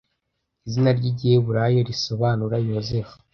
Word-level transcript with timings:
Izina 0.67 0.89
ry'igiheburayo 0.97 1.79
risobanura 1.89 2.55
Yozefu 2.69 3.15